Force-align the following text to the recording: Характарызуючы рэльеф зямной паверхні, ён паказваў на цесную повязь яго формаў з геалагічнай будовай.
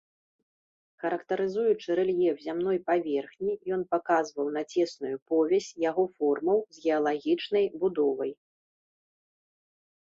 Характарызуючы 1.01 1.97
рэльеф 1.99 2.37
зямной 2.45 2.77
паверхні, 2.89 3.51
ён 3.77 3.81
паказваў 3.93 4.47
на 4.57 4.63
цесную 4.73 5.13
повязь 5.35 5.69
яго 5.89 6.03
формаў 6.17 6.59
з 6.75 6.87
геалагічнай 6.89 7.65
будовай. 7.85 8.31